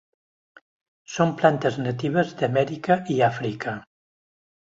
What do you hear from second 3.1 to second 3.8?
i Àfrica.